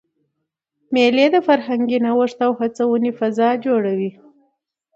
مېلې 0.93 1.25
د 1.33 1.37
فرهنګي 1.47 1.97
نوښت 2.05 2.39
او 2.47 2.51
هڅوني 2.59 3.11
فضا 3.19 3.49
جوړوي. 3.65 4.11